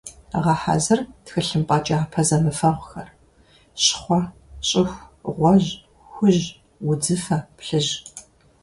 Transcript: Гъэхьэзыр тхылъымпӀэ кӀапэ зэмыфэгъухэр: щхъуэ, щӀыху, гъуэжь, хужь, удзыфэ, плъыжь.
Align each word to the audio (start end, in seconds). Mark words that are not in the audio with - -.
Гъэхьэзыр 0.43 0.99
тхылъымпӀэ 1.25 1.77
кӀапэ 1.85 2.21
зэмыфэгъухэр: 2.27 3.09
щхъуэ, 3.83 4.21
щӀыху, 4.67 5.05
гъуэжь, 5.37 5.69
хужь, 6.11 6.43
удзыфэ, 6.89 7.37
плъыжь. 7.57 7.91